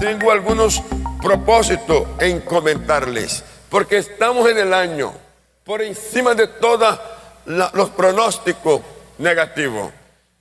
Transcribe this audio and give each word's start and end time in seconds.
tengo 0.00 0.32
algunos 0.32 0.82
propósitos 1.22 2.08
en 2.18 2.40
comentarles, 2.40 3.44
porque 3.68 3.98
estamos 3.98 4.48
en 4.48 4.58
el 4.58 4.72
año, 4.72 5.12
por 5.62 5.82
encima 5.82 6.34
de 6.34 6.46
todos 6.48 6.98
los 7.44 7.90
pronósticos 7.90 8.80
negativos. 9.18 9.92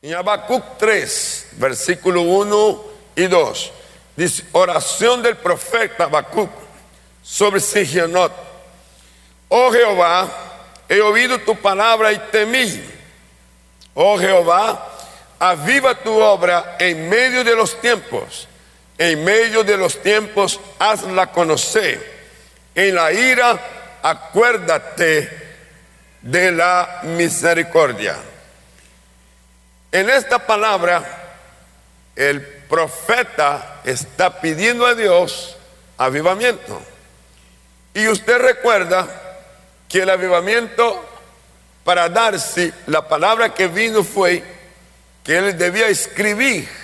En 0.02 0.14
Habacuc 0.14 0.64
3, 0.78 1.48
versículo 1.58 2.22
1 2.22 2.84
y 3.18 3.28
2, 3.28 3.72
dice, 4.16 4.46
oración 4.54 5.22
del 5.22 5.36
profeta 5.36 6.06
Habacuc 6.06 6.50
sobre 7.22 7.60
Sigionot. 7.60 8.32
Oh 9.50 9.72
Jehová, 9.72 10.26
he 10.88 11.02
oído 11.02 11.38
tu 11.40 11.54
palabra 11.58 12.14
y 12.14 12.20
temí. 12.32 12.82
Oh 13.94 14.18
Jehová, 14.18 14.88
aviva 15.38 15.96
tu 15.96 16.18
obra 16.18 16.78
en 16.80 17.10
medio 17.10 17.44
de 17.44 17.56
los 17.58 17.80
tiempos 17.82 18.48
en 19.00 19.24
medio 19.24 19.64
de 19.64 19.78
los 19.78 20.02
tiempos, 20.02 20.60
hazla 20.78 21.32
conocer. 21.32 22.20
En 22.76 22.96
la 22.96 23.14
ira, 23.14 23.58
acuérdate 24.04 25.30
de 26.22 26.52
la 26.52 27.00
misericordia. 27.04 28.18
En 29.90 30.10
esta 30.10 30.46
palabra, 30.46 31.04
el 32.14 32.42
profeta 32.42 33.80
está 33.86 34.42
pidiendo 34.42 34.86
a 34.86 34.94
Dios 34.94 35.56
avivamiento. 35.98 36.82
Y 37.94 38.06
usted 38.10 38.38
recuerda 38.38 39.08
que 39.88 40.02
el 40.02 40.10
avivamiento 40.10 41.06
para 41.86 42.10
darse, 42.10 42.74
la 42.88 43.08
palabra 43.08 43.54
que 43.54 43.68
vino 43.68 44.04
fue 44.04 44.44
que 45.24 45.38
él 45.38 45.58
debía 45.58 45.88
escribir 45.88 46.79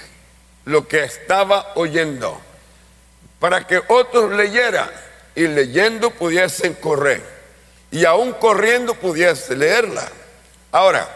lo 0.65 0.87
que 0.87 1.03
estaba 1.03 1.73
oyendo, 1.75 2.41
para 3.39 3.65
que 3.65 3.81
otros 3.87 4.31
leyeran 4.33 4.89
y 5.35 5.47
leyendo 5.47 6.11
pudiesen 6.11 6.73
correr, 6.73 7.21
y 7.91 8.03
aún 8.05 8.33
corriendo 8.33 8.95
pudiesen 8.95 9.59
leerla. 9.59 10.09
Ahora, 10.71 11.07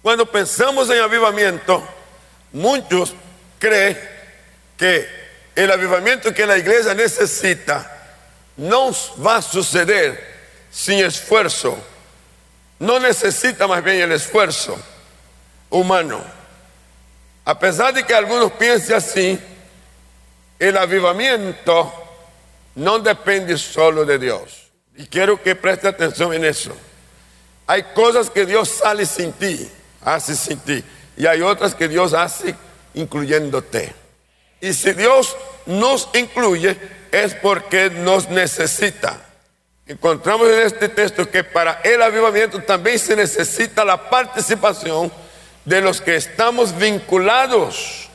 cuando 0.00 0.26
pensamos 0.26 0.88
en 0.90 1.00
avivamiento, 1.00 1.86
muchos 2.52 3.14
creen 3.58 3.98
que 4.76 5.08
el 5.54 5.70
avivamiento 5.70 6.32
que 6.32 6.46
la 6.46 6.56
iglesia 6.56 6.94
necesita 6.94 7.88
no 8.56 8.90
va 9.24 9.36
a 9.36 9.42
suceder 9.42 10.32
sin 10.70 11.04
esfuerzo, 11.04 11.76
no 12.78 12.98
necesita 12.98 13.66
más 13.66 13.82
bien 13.82 14.00
el 14.00 14.12
esfuerzo 14.12 14.78
humano 15.70 16.41
a 17.44 17.58
pesar 17.58 17.92
de 17.92 18.04
que 18.04 18.14
algunos 18.14 18.52
piensen 18.52 18.96
así, 18.96 19.38
el 20.58 20.76
avivamiento 20.76 21.92
no 22.76 22.98
depende 23.00 23.58
solo 23.58 24.04
de 24.04 24.18
Dios. 24.18 24.70
Y 24.96 25.06
quiero 25.06 25.42
que 25.42 25.56
preste 25.56 25.88
atención 25.88 26.32
en 26.34 26.44
eso. 26.44 26.76
Hay 27.66 27.82
cosas 27.94 28.30
que 28.30 28.46
Dios 28.46 28.68
sale 28.68 29.06
sin 29.06 29.32
ti, 29.32 29.68
hace 30.02 30.36
sin 30.36 30.58
ti. 30.60 30.84
Y 31.16 31.26
hay 31.26 31.42
otras 31.42 31.74
que 31.74 31.88
Dios 31.88 32.14
hace 32.14 32.54
incluyéndote. 32.94 33.92
Y 34.60 34.72
si 34.74 34.92
Dios 34.92 35.36
nos 35.66 36.08
incluye, 36.14 36.76
es 37.10 37.34
porque 37.34 37.90
nos 37.90 38.28
necesita. 38.28 39.18
Encontramos 39.86 40.46
en 40.48 40.60
este 40.60 40.88
texto 40.88 41.28
que 41.28 41.42
para 41.42 41.80
el 41.82 42.00
avivamiento 42.00 42.62
también 42.62 42.98
se 42.98 43.16
necesita 43.16 43.84
la 43.84 44.08
participación 44.08 45.10
de 45.64 45.80
los 45.80 46.00
que 46.00 46.16
estamos 46.16 46.76
vinculados 46.76 48.08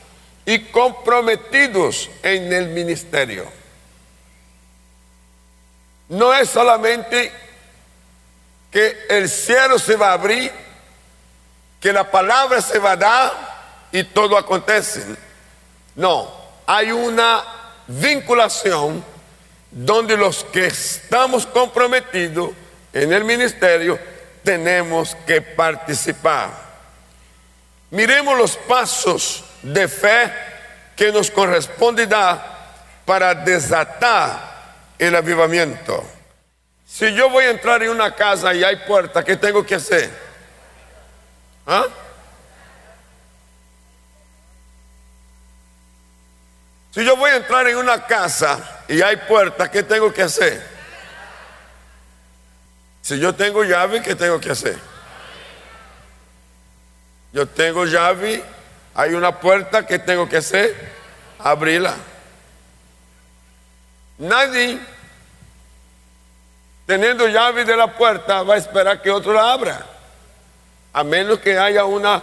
y 0.44 0.60
comprometidos 0.64 2.10
en 2.22 2.52
el 2.52 2.68
ministerio. 2.68 3.50
No 6.08 6.32
es 6.32 6.48
solamente 6.48 7.30
que 8.70 8.96
el 9.08 9.28
cielo 9.28 9.78
se 9.78 9.96
va 9.96 10.10
a 10.10 10.14
abrir, 10.14 10.50
que 11.80 11.92
la 11.92 12.10
palabra 12.10 12.60
se 12.60 12.78
va 12.78 12.92
a 12.92 12.96
dar 12.96 13.32
y 13.92 14.04
todo 14.04 14.36
acontece. 14.36 15.04
No, 15.94 16.34
hay 16.66 16.92
una 16.92 17.44
vinculación 17.86 19.04
donde 19.70 20.16
los 20.16 20.44
que 20.44 20.66
estamos 20.66 21.46
comprometidos 21.46 22.50
en 22.92 23.12
el 23.12 23.24
ministerio 23.24 23.98
tenemos 24.42 25.14
que 25.26 25.42
participar. 25.42 26.67
Miremos 27.90 28.36
los 28.36 28.56
pasos 28.56 29.44
de 29.62 29.88
fe 29.88 30.32
que 30.94 31.10
nos 31.10 31.30
corresponde 31.30 32.06
dar 32.06 32.58
para 33.04 33.34
desatar 33.34 34.38
el 34.98 35.14
avivamiento. 35.16 36.04
Si 36.86 37.14
yo 37.14 37.30
voy 37.30 37.44
a 37.44 37.50
entrar 37.50 37.82
en 37.82 37.90
una 37.90 38.14
casa 38.14 38.52
y 38.54 38.64
hay 38.64 38.76
puerta, 38.76 39.24
¿qué 39.24 39.36
tengo 39.36 39.64
que 39.64 39.76
hacer? 39.76 40.10
¿Ah? 41.66 41.86
Si 46.90 47.04
yo 47.04 47.16
voy 47.16 47.30
a 47.30 47.36
entrar 47.36 47.68
en 47.68 47.76
una 47.76 48.06
casa 48.06 48.82
y 48.88 49.00
hay 49.02 49.16
puerta, 49.16 49.70
¿qué 49.70 49.82
tengo 49.82 50.12
que 50.12 50.22
hacer? 50.22 50.66
Si 53.02 53.18
yo 53.18 53.34
tengo 53.34 53.62
llave, 53.62 54.02
¿qué 54.02 54.14
tengo 54.14 54.40
que 54.40 54.50
hacer? 54.50 54.78
Yo 57.32 57.46
tengo 57.46 57.84
llave, 57.84 58.42
hay 58.94 59.14
una 59.14 59.38
puerta 59.38 59.86
que 59.86 59.98
tengo 59.98 60.28
que 60.28 60.38
hacer, 60.38 60.74
abrirla. 61.38 61.94
Nadie 64.18 64.78
teniendo 66.88 67.28
llave 67.28 67.66
de 67.66 67.76
la 67.76 67.94
puerta 67.94 68.42
va 68.42 68.54
a 68.54 68.56
esperar 68.56 69.02
que 69.02 69.10
otro 69.10 69.34
la 69.34 69.52
abra, 69.52 69.84
a 70.94 71.04
menos 71.04 71.38
que 71.38 71.58
haya 71.58 71.84
una 71.84 72.22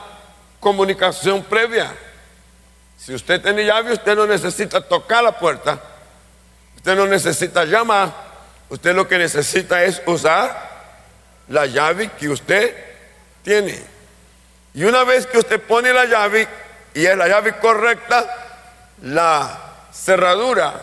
comunicación 0.60 1.44
previa. 1.44 1.94
Si 2.98 3.14
usted 3.14 3.40
tiene 3.44 3.64
llave, 3.64 3.94
usted 3.94 4.16
no 4.16 4.26
necesita 4.26 4.82
tocar 4.82 5.24
la 5.24 5.38
puerta, 5.38 5.80
usted 6.78 6.96
no 6.96 7.06
necesita 7.06 7.64
llamar, 7.64 8.12
usted 8.68 8.96
lo 8.96 9.08
que 9.08 9.20
necesita 9.20 9.84
es 9.84 10.02
usar 10.08 10.68
la 11.48 11.68
llave 11.68 12.10
que 12.18 12.28
usted 12.28 12.76
tiene. 13.44 13.95
Y 14.76 14.84
una 14.84 15.06
vez 15.06 15.26
que 15.26 15.38
usted 15.38 15.62
pone 15.62 15.94
la 15.94 16.06
llave 16.06 16.48
y 16.94 17.06
es 17.06 17.18
la 17.18 17.30
llave 17.30 17.58
correcta, 17.60 18.26
la 19.04 19.58
cerradura 19.92 20.74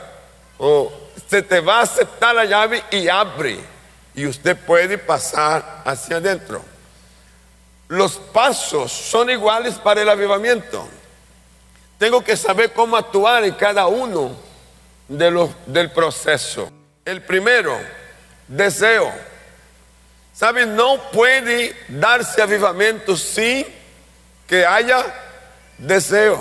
o 0.56 0.90
se 1.28 1.42
te 1.42 1.60
va 1.60 1.80
a 1.80 1.82
aceptar 1.82 2.34
la 2.34 2.46
llave 2.46 2.82
y 2.90 3.08
abre 3.08 3.58
y 4.14 4.26
usted 4.26 4.56
puede 4.56 4.96
pasar 4.96 5.82
hacia 5.84 6.16
adentro. 6.16 6.64
Los 7.88 8.12
pasos 8.16 8.90
son 8.90 9.28
iguales 9.28 9.74
para 9.74 10.00
el 10.00 10.08
avivamiento. 10.08 10.88
Tengo 11.98 12.24
que 12.24 12.36
saber 12.36 12.72
cómo 12.72 12.96
actuar 12.96 13.44
en 13.44 13.54
cada 13.54 13.86
uno 13.88 14.34
de 15.06 15.30
los 15.30 15.50
del 15.66 15.90
proceso. 15.90 16.72
El 17.04 17.20
primero, 17.22 17.78
deseo. 18.48 19.12
¿Saben? 20.32 20.74
No 20.74 21.10
puede 21.10 21.76
darse 21.88 22.40
avivamiento 22.40 23.16
sin 23.16 23.81
que 24.52 24.66
haya 24.66 25.02
deseo. 25.78 26.38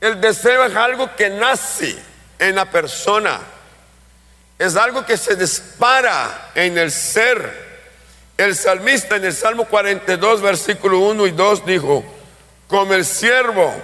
El 0.00 0.20
deseo 0.20 0.64
es 0.64 0.76
algo 0.76 1.16
que 1.16 1.28
nace 1.28 1.98
en 2.38 2.54
la 2.54 2.66
persona, 2.66 3.40
es 4.56 4.76
algo 4.76 5.04
que 5.04 5.16
se 5.16 5.34
dispara 5.34 6.52
en 6.54 6.78
el 6.78 6.92
ser. 6.92 7.80
El 8.38 8.54
salmista 8.54 9.16
en 9.16 9.24
el 9.24 9.34
Salmo 9.34 9.64
42, 9.64 10.40
versículo 10.40 11.00
1 11.00 11.26
y 11.26 11.32
2 11.32 11.66
dijo, 11.66 12.04
como 12.68 12.94
el 12.94 13.04
siervo 13.04 13.74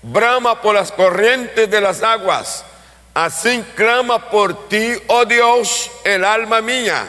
brama 0.00 0.62
por 0.62 0.76
las 0.76 0.92
corrientes 0.92 1.70
de 1.70 1.82
las 1.82 2.02
aguas, 2.02 2.64
así 3.12 3.62
clama 3.76 4.30
por 4.30 4.70
ti, 4.70 4.94
oh 5.08 5.26
Dios, 5.26 5.90
el 6.04 6.24
alma 6.24 6.62
mía. 6.62 7.06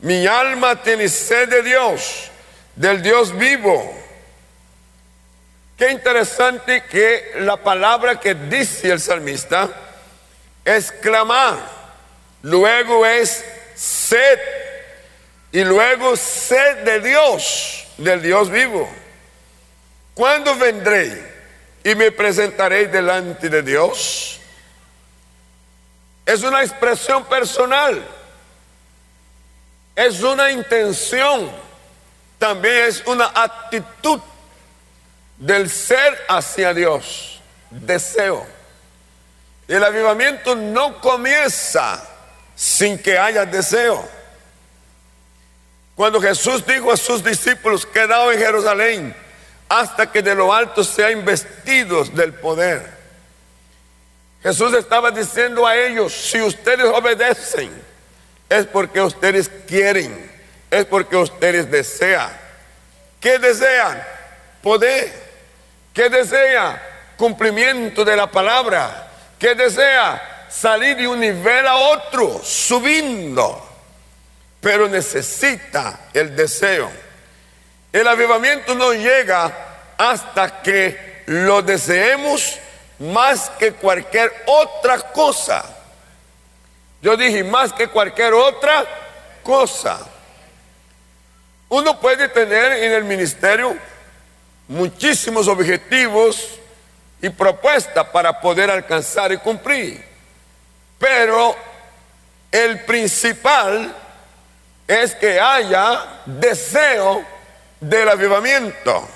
Mi 0.00 0.26
alma 0.26 0.76
tiene 0.82 1.08
sed 1.08 1.48
de 1.48 1.62
Dios 1.62 2.30
del 2.76 3.02
Dios 3.02 3.36
vivo. 3.36 3.94
Qué 5.76 5.90
interesante 5.90 6.84
que 6.84 7.32
la 7.40 7.56
palabra 7.56 8.20
que 8.20 8.34
dice 8.34 8.90
el 8.92 9.00
salmista 9.00 9.68
es 10.64 10.92
clamar, 10.92 11.58
luego 12.42 13.04
es 13.04 13.44
sed 13.74 14.38
y 15.50 15.64
luego 15.64 16.16
sed 16.16 16.84
de 16.84 17.00
Dios, 17.00 17.86
del 17.98 18.22
Dios 18.22 18.50
vivo. 18.50 18.88
¿Cuándo 20.14 20.54
vendré 20.56 21.34
y 21.82 21.94
me 21.96 22.12
presentaré 22.12 22.86
delante 22.86 23.48
de 23.48 23.62
Dios? 23.62 24.40
Es 26.24 26.42
una 26.42 26.62
expresión 26.62 27.24
personal, 27.24 28.02
es 29.96 30.22
una 30.22 30.50
intención 30.52 31.63
también 32.44 32.84
es 32.84 33.02
una 33.06 33.32
actitud 33.34 34.20
del 35.38 35.70
ser 35.70 36.26
hacia 36.28 36.74
Dios. 36.74 37.40
deseo. 37.70 38.46
El 39.66 39.82
avivamiento 39.82 40.54
no 40.54 41.00
comienza 41.00 42.06
sin 42.54 42.98
que 42.98 43.18
haya 43.18 43.46
deseo. 43.46 44.06
Cuando 45.96 46.20
Jesús 46.20 46.66
dijo 46.66 46.92
a 46.92 46.98
sus 46.98 47.24
discípulos, 47.24 47.86
quedado 47.86 48.30
en 48.30 48.38
Jerusalén 48.38 49.16
hasta 49.66 50.12
que 50.12 50.20
de 50.20 50.34
lo 50.34 50.52
alto 50.52 50.84
sean 50.84 51.12
investidos 51.12 52.14
del 52.14 52.34
poder. 52.34 52.86
Jesús 54.42 54.74
estaba 54.74 55.10
diciendo 55.10 55.66
a 55.66 55.74
ellos, 55.74 56.12
si 56.12 56.42
ustedes 56.42 56.84
obedecen, 56.84 57.72
es 58.50 58.66
porque 58.66 59.00
ustedes 59.00 59.50
quieren, 59.66 60.33
es 60.74 60.84
porque 60.86 61.16
ustedes 61.16 61.70
desean. 61.70 62.30
¿Qué 63.20 63.38
desean? 63.38 64.02
Poder. 64.60 65.12
¿Qué 65.92 66.08
desea? 66.08 66.82
Cumplimiento 67.16 68.04
de 68.04 68.16
la 68.16 68.28
palabra. 68.28 69.08
¿Qué 69.38 69.54
desea? 69.54 70.46
Salir 70.50 70.96
de 70.96 71.06
un 71.06 71.20
nivel 71.20 71.66
a 71.66 71.76
otro, 71.76 72.40
subiendo. 72.42 73.64
Pero 74.60 74.88
necesita 74.88 76.08
el 76.12 76.34
deseo. 76.34 76.90
El 77.92 78.08
avivamiento 78.08 78.74
no 78.74 78.92
llega 78.92 79.52
hasta 79.96 80.60
que 80.60 81.22
lo 81.26 81.62
deseemos 81.62 82.58
más 82.98 83.48
que 83.58 83.72
cualquier 83.74 84.32
otra 84.46 84.98
cosa. 85.12 85.64
Yo 87.00 87.16
dije, 87.16 87.44
más 87.44 87.72
que 87.72 87.86
cualquier 87.86 88.34
otra 88.34 88.84
cosa. 89.44 90.13
Uno 91.74 91.98
puede 91.98 92.28
tener 92.28 92.84
en 92.84 92.92
el 92.92 93.02
ministerio 93.02 93.76
muchísimos 94.68 95.48
objetivos 95.48 96.50
y 97.20 97.28
propuestas 97.30 98.06
para 98.10 98.40
poder 98.40 98.70
alcanzar 98.70 99.32
y 99.32 99.38
cumplir. 99.38 100.04
Pero 101.00 101.56
el 102.52 102.84
principal 102.84 103.92
es 104.86 105.16
que 105.16 105.40
haya 105.40 106.22
deseo 106.26 107.24
del 107.80 108.08
avivamiento. 108.08 109.08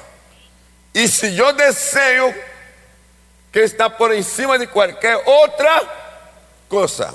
Y 0.93 1.07
si 1.07 1.37
yo 1.37 1.53
deseo 1.53 2.35
que 3.53 3.63
está 3.63 3.97
por 3.97 4.13
encima 4.13 4.59
de 4.59 4.67
cualquier 4.67 5.21
otra 5.25 5.81
cosa, 6.69 7.15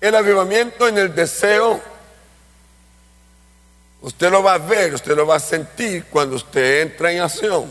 el 0.00 0.14
avivamiento 0.14 0.86
en 0.86 0.98
el 0.98 1.12
deseo, 1.12 1.89
usted 4.00 4.30
lo 4.30 4.42
va 4.42 4.54
a 4.54 4.58
ver, 4.58 4.94
usted 4.94 5.16
lo 5.16 5.26
va 5.26 5.36
a 5.36 5.40
sentir 5.40 6.04
cuando 6.06 6.36
usted 6.36 6.82
entra 6.82 7.12
en 7.12 7.20
acción. 7.20 7.70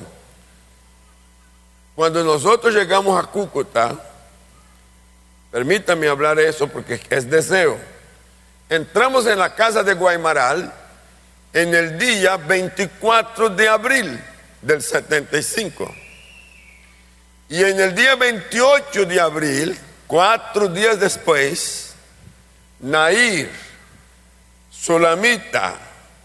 Cuando 1.96 2.24
nosotros 2.24 2.74
llegamos 2.74 3.22
a 3.22 3.28
Cúcuta, 3.28 3.98
permítame 5.52 6.08
hablar 6.08 6.40
eso 6.40 6.68
porque 6.68 7.02
es 7.10 7.30
deseo. 7.30 7.78
Entramos 8.70 9.26
en 9.26 9.40
la 9.40 9.54
casa 9.54 9.84
de 9.84 9.96
Guaymaral 9.96 10.74
en 11.52 11.74
el 11.74 11.98
día 11.98 12.38
24 12.38 13.50
de 13.50 13.68
abril 13.68 14.24
del 14.62 14.82
75. 14.82 15.94
Y 17.50 17.64
en 17.64 17.80
el 17.80 17.96
día 17.96 18.16
28 18.16 19.06
de 19.06 19.20
abril, 19.20 19.78
cuatro 20.06 20.68
días 20.68 21.00
después, 21.00 21.96
Nair, 22.80 23.50
Solamita, 24.70 25.76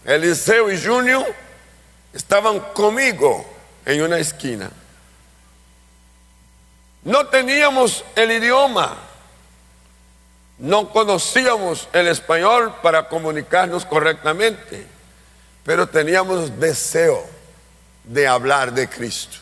Eliseo 0.05 0.71
y 0.71 0.81
Junior 0.81 1.25
estaban 2.13 2.59
conmigo 2.73 3.45
en 3.85 4.01
una 4.01 4.17
esquina. 4.19 4.69
No 7.03 7.27
teníamos 7.27 8.03
el 8.15 8.31
idioma, 8.31 8.97
no 10.57 10.89
conocíamos 10.89 11.87
el 11.93 12.07
español 12.07 12.75
para 12.81 13.07
comunicarnos 13.07 13.85
correctamente, 13.85 14.85
pero 15.63 15.87
teníamos 15.87 16.59
deseo 16.59 17.23
de 18.03 18.27
hablar 18.27 18.73
de 18.73 18.87
Cristo. 18.87 19.37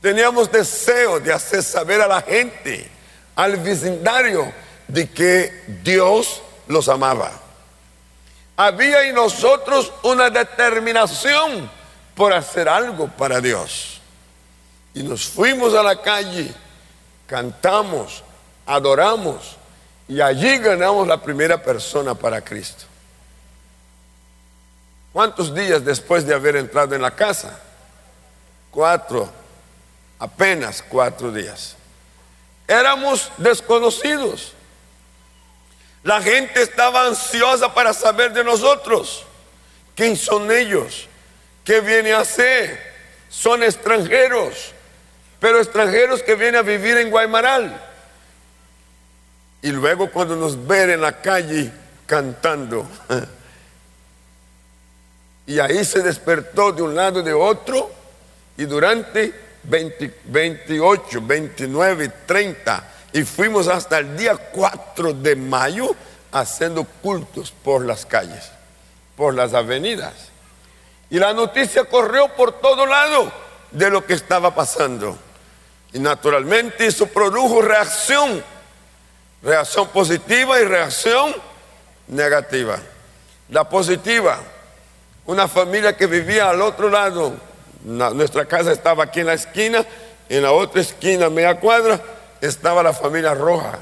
Teníamos 0.00 0.52
deseo 0.52 1.20
de 1.20 1.32
hacer 1.32 1.62
saber 1.62 2.00
a 2.00 2.06
la 2.06 2.22
gente, 2.22 2.88
al 3.34 3.56
vecindario, 3.56 4.52
de 4.88 5.10
que 5.10 5.64
Dios 5.82 6.42
los 6.68 6.88
amaba. 6.88 7.45
Había 8.56 9.02
en 9.02 9.14
nosotros 9.14 9.92
una 10.02 10.30
determinación 10.30 11.70
por 12.14 12.32
hacer 12.32 12.68
algo 12.68 13.08
para 13.08 13.40
Dios. 13.40 14.00
Y 14.94 15.02
nos 15.02 15.26
fuimos 15.26 15.74
a 15.74 15.82
la 15.82 16.00
calle, 16.00 16.54
cantamos, 17.26 18.24
adoramos 18.64 19.56
y 20.08 20.20
allí 20.20 20.56
ganamos 20.58 21.06
la 21.06 21.20
primera 21.20 21.62
persona 21.62 22.14
para 22.14 22.40
Cristo. 22.40 22.84
¿Cuántos 25.12 25.54
días 25.54 25.84
después 25.84 26.26
de 26.26 26.34
haber 26.34 26.56
entrado 26.56 26.94
en 26.94 27.02
la 27.02 27.10
casa? 27.10 27.58
Cuatro, 28.70 29.30
apenas 30.18 30.82
cuatro 30.82 31.30
días. 31.30 31.76
Éramos 32.66 33.30
desconocidos. 33.36 34.55
La 36.06 36.22
gente 36.22 36.62
estaba 36.62 37.04
ansiosa 37.04 37.74
para 37.74 37.92
saber 37.92 38.32
de 38.32 38.44
nosotros. 38.44 39.26
¿Quién 39.96 40.14
son 40.14 40.52
ellos? 40.52 41.08
¿Qué 41.64 41.80
viene 41.80 42.12
a 42.12 42.20
hacer? 42.20 42.80
Son 43.28 43.60
extranjeros, 43.64 44.72
pero 45.40 45.58
extranjeros 45.58 46.22
que 46.22 46.36
vienen 46.36 46.60
a 46.60 46.62
vivir 46.62 46.96
en 46.98 47.10
Guaymaral. 47.10 47.82
Y 49.62 49.72
luego 49.72 50.08
cuando 50.12 50.36
nos 50.36 50.64
ven 50.64 50.90
en 50.90 51.00
la 51.00 51.20
calle 51.20 51.72
cantando, 52.06 52.86
y 55.48 55.58
ahí 55.58 55.84
se 55.84 56.02
despertó 56.02 56.70
de 56.70 56.82
un 56.82 56.94
lado 56.94 57.18
y 57.18 57.24
de 57.24 57.32
otro, 57.32 57.90
y 58.56 58.64
durante 58.64 59.34
28, 59.64 61.20
29 61.20 62.04
y 62.04 62.26
30 62.28 62.92
y 63.12 63.22
fuimos 63.24 63.68
hasta 63.68 63.98
el 63.98 64.16
día 64.16 64.36
4 64.36 65.12
de 65.14 65.36
mayo 65.36 65.94
haciendo 66.32 66.84
cultos 66.84 67.50
por 67.50 67.84
las 67.84 68.04
calles, 68.04 68.50
por 69.16 69.34
las 69.34 69.54
avenidas. 69.54 70.14
Y 71.08 71.18
la 71.18 71.32
noticia 71.32 71.84
corrió 71.84 72.28
por 72.34 72.60
todo 72.60 72.84
lado 72.84 73.32
de 73.70 73.90
lo 73.90 74.04
que 74.04 74.14
estaba 74.14 74.54
pasando. 74.54 75.16
Y 75.92 75.98
naturalmente 75.98 76.86
eso 76.86 77.06
produjo 77.06 77.62
reacción, 77.62 78.42
reacción 79.42 79.88
positiva 79.88 80.60
y 80.60 80.64
reacción 80.64 81.34
negativa. 82.08 82.78
La 83.48 83.68
positiva, 83.68 84.40
una 85.24 85.46
familia 85.46 85.96
que 85.96 86.06
vivía 86.06 86.50
al 86.50 86.60
otro 86.60 86.90
lado, 86.90 87.34
nuestra 87.84 88.44
casa 88.46 88.72
estaba 88.72 89.04
aquí 89.04 89.20
en 89.20 89.26
la 89.26 89.34
esquina, 89.34 89.86
en 90.28 90.42
la 90.42 90.50
otra 90.50 90.80
esquina, 90.80 91.30
media 91.30 91.58
cuadra, 91.60 92.00
estaba 92.40 92.82
la 92.82 92.92
familia 92.92 93.34
Roja, 93.34 93.78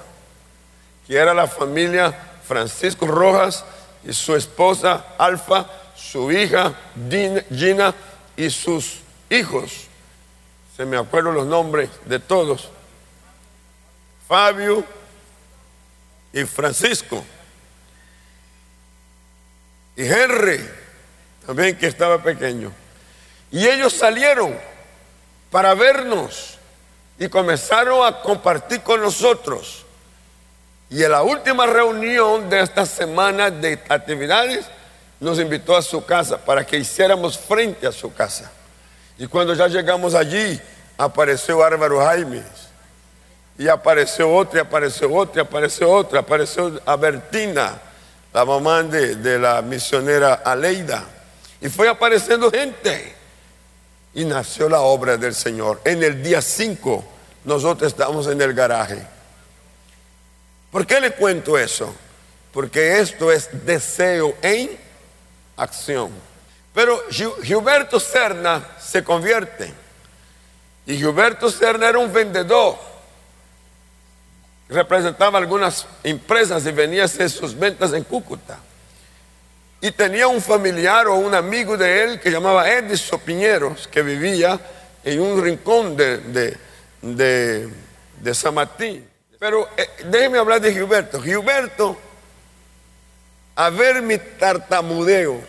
que 1.06 1.16
era 1.16 1.34
la 1.34 1.46
familia 1.46 2.12
Francisco 2.46 3.06
Rojas 3.06 3.64
y 4.04 4.12
su 4.12 4.34
esposa 4.36 5.14
Alfa, 5.18 5.66
su 5.96 6.30
hija 6.30 6.74
Gina 7.50 7.94
y 8.36 8.50
sus 8.50 9.00
hijos. 9.30 9.86
Se 10.76 10.84
me 10.84 10.96
acuerdo 10.96 11.32
los 11.32 11.46
nombres 11.46 11.90
de 12.04 12.18
todos. 12.18 12.70
Fabio 14.26 14.84
y 16.32 16.44
Francisco. 16.44 17.24
Y 19.96 20.04
Henry, 20.04 20.68
también 21.46 21.76
que 21.78 21.86
estaba 21.86 22.22
pequeño. 22.22 22.72
Y 23.52 23.66
ellos 23.68 23.92
salieron 23.92 24.58
para 25.50 25.74
vernos 25.74 26.53
y 27.18 27.28
comenzaron 27.28 28.06
a 28.06 28.20
compartir 28.20 28.82
con 28.82 29.00
nosotros. 29.00 29.84
Y 30.90 31.02
en 31.02 31.10
la 31.10 31.22
última 31.22 31.66
reunión 31.66 32.48
de 32.48 32.60
esta 32.60 32.86
semana 32.86 33.50
de 33.50 33.80
actividades, 33.88 34.66
nos 35.20 35.38
invitó 35.38 35.76
a 35.76 35.82
su 35.82 36.04
casa 36.04 36.38
para 36.38 36.66
que 36.66 36.76
hiciéramos 36.76 37.38
frente 37.38 37.86
a 37.86 37.92
su 37.92 38.12
casa. 38.12 38.50
Y 39.16 39.26
cuando 39.26 39.54
ya 39.54 39.68
llegamos 39.68 40.14
allí, 40.14 40.60
apareció 40.98 41.64
Álvaro 41.64 42.04
Jaime. 42.04 42.42
Y 43.56 43.68
apareció 43.68 44.32
otro, 44.34 44.58
y 44.58 44.62
apareció 44.62 45.12
otro, 45.14 45.40
y 45.40 45.44
apareció 45.44 45.90
otro, 45.90 46.18
apareció 46.18 46.80
Abertina, 46.84 47.80
la 48.32 48.44
mamá 48.44 48.82
de 48.82 49.38
la 49.38 49.62
misionera 49.62 50.34
Aleida. 50.34 51.04
Y 51.60 51.68
fue 51.68 51.88
apareciendo 51.88 52.50
gente 52.50 53.13
y 54.14 54.24
nació 54.24 54.68
la 54.68 54.80
obra 54.80 55.16
del 55.16 55.34
Señor. 55.34 55.80
En 55.84 56.02
el 56.02 56.22
día 56.22 56.40
5 56.40 57.04
nosotros 57.44 57.92
estamos 57.92 58.26
en 58.28 58.40
el 58.40 58.54
garaje. 58.54 59.06
¿Por 60.70 60.86
qué 60.86 61.00
le 61.00 61.12
cuento 61.12 61.58
eso? 61.58 61.94
Porque 62.52 63.00
esto 63.00 63.30
es 63.30 63.48
deseo 63.64 64.36
en 64.42 64.78
acción. 65.56 66.10
Pero 66.72 67.00
Gilberto 67.10 68.00
Serna 68.00 68.66
se 68.80 69.04
convierte. 69.04 69.72
Y 70.86 70.96
Gilberto 70.96 71.50
Serna 71.50 71.88
era 71.88 71.98
un 71.98 72.12
vendedor. 72.12 72.76
Representaba 74.68 75.38
algunas 75.38 75.86
empresas 76.02 76.64
y 76.66 76.72
venía 76.72 77.02
a 77.02 77.04
hacer 77.06 77.30
sus 77.30 77.56
ventas 77.56 77.92
en 77.92 78.02
Cúcuta. 78.02 78.58
Y 79.84 79.92
tenía 79.92 80.28
un 80.28 80.40
familiar 80.40 81.08
o 81.08 81.16
un 81.16 81.34
amigo 81.34 81.76
de 81.76 82.04
él 82.04 82.18
que 82.18 82.30
llamaba 82.30 82.70
Edison 82.70 83.20
Piñeros, 83.20 83.86
que 83.86 84.00
vivía 84.00 84.58
en 85.04 85.20
un 85.20 85.44
rincón 85.44 85.94
de, 85.94 86.56
de, 87.02 88.34
San 88.34 88.54
Martín. 88.54 89.06
Pero 89.38 89.68
eh, 89.76 89.86
déjeme 90.06 90.38
hablar 90.38 90.62
de 90.62 90.72
Gilberto. 90.72 91.20
Gilberto, 91.20 91.98
a 93.56 93.68
ver 93.68 94.00
mi 94.00 94.16
tartamudeo, 94.16 95.42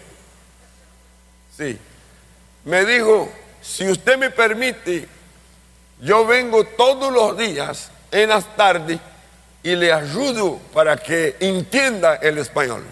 sí, 1.55 1.79
me 2.65 2.83
dijo, 2.83 3.31
si 3.61 3.87
usted 3.87 4.17
me 4.17 4.31
permite, 4.31 5.07
yo 6.01 6.25
vengo 6.25 6.65
todos 6.65 7.09
los 7.13 7.37
días 7.37 7.89
en 8.11 8.27
las 8.27 8.53
tardes 8.57 8.99
y 9.63 9.77
le 9.77 9.93
ayudo 9.93 10.59
para 10.73 10.97
que 10.97 11.37
entienda 11.39 12.15
el 12.15 12.37
español. 12.37 12.83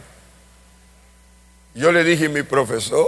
Yo 1.76 1.92
le 1.92 2.04
dije, 2.04 2.30
mi 2.30 2.44
profesor, 2.44 3.08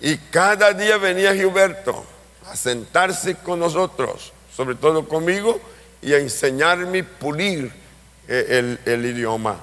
y 0.00 0.18
cada 0.18 0.72
día 0.72 0.98
venía 0.98 1.34
Gilberto 1.34 2.04
a 2.46 2.54
sentarse 2.54 3.36
con 3.36 3.58
nosotros, 3.58 4.32
sobre 4.54 4.74
todo 4.74 5.08
conmigo, 5.08 5.58
y 6.02 6.12
a 6.12 6.18
enseñarme 6.18 7.02
pulir 7.02 7.72
eh, 8.28 8.46
el, 8.50 8.80
el 8.84 9.06
idioma. 9.06 9.56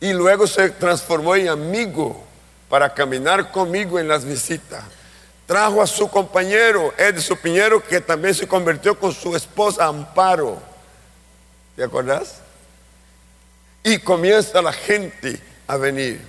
Y 0.00 0.12
luego 0.12 0.46
se 0.46 0.70
transformó 0.70 1.34
en 1.34 1.48
amigo 1.48 2.24
para 2.68 2.94
caminar 2.94 3.50
conmigo 3.50 3.98
en 3.98 4.06
las 4.06 4.24
visitas. 4.24 4.84
Trajo 5.46 5.82
a 5.82 5.86
su 5.86 6.08
compañero 6.08 6.94
Edson 6.96 7.38
Piñero, 7.38 7.82
que 7.82 8.00
también 8.00 8.34
se 8.34 8.46
convirtió 8.46 8.98
con 8.98 9.12
su 9.12 9.34
esposa 9.34 9.86
Amparo. 9.86 10.60
¿Te 11.74 11.84
acordás? 11.84 12.40
Y 13.82 13.98
comienza 13.98 14.62
la 14.62 14.72
gente 14.72 15.40
a 15.66 15.76
venir. 15.76 16.20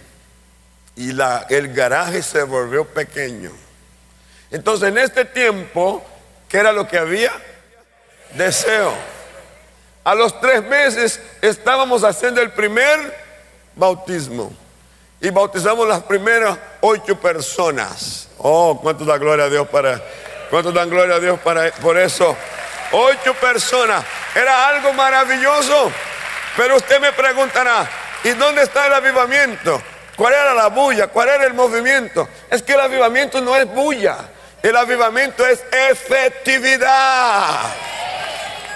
Y 0.96 1.12
la, 1.12 1.46
el 1.50 1.74
garaje 1.74 2.24
se 2.24 2.44
volvió 2.44 2.86
pequeño. 2.86 3.52
Entonces 4.50 4.90
en 4.90 4.98
este 4.98 5.26
tiempo, 5.26 6.04
¿qué 6.50 6.58
era 6.58 6.72
lo 6.72 6.88
que 6.88 6.98
había? 6.98 7.32
Deseo. 8.34 8.94
A 10.04 10.16
los 10.16 10.40
tres 10.40 10.64
meses 10.64 11.20
estábamos 11.42 12.04
haciendo 12.04 12.42
el 12.42 12.52
primer 12.52 13.16
bautismo. 13.76 14.52
Y 15.20 15.30
bautizamos 15.32 15.88
las 15.88 16.04
primeras 16.04 16.58
ocho 16.82 17.20
personas. 17.20 18.30
Oh, 18.38 18.80
cuánto 18.82 19.04
da 19.04 19.18
gloria 19.18 19.46
a 19.46 19.50
Dios 19.50 19.68
para, 19.68 20.02
cuánto 20.50 20.72
dan 20.72 20.90
gloria 20.90 21.16
a 21.16 21.20
Dios 21.20 21.40
para, 21.40 21.72
por 21.72 21.98
eso. 21.98 22.38
Ocho 22.92 23.34
personas. 23.34 24.06
Era 24.36 24.70
algo 24.70 24.94
maravilloso. 24.94 25.92
Pero 26.56 26.78
usted 26.78 27.00
me 27.00 27.12
preguntará, 27.12 27.90
¿Y 28.28 28.34
dónde 28.34 28.64
está 28.64 28.88
el 28.88 28.94
avivamiento? 28.94 29.82
¿Cuál 30.18 30.34
era 30.34 30.54
la 30.54 30.68
bulla? 30.68 31.08
¿Cuál 31.08 31.30
era 31.30 31.46
el 31.46 31.54
movimiento? 31.54 32.28
Es 32.50 32.62
que 32.62 32.74
el 32.74 32.82
avivamiento 32.82 33.40
no 33.40 33.56
es 33.56 33.66
bulla. 33.74 34.18
El 34.62 34.76
avivamiento 34.76 35.48
es 35.48 35.64
efectividad. 35.72 37.72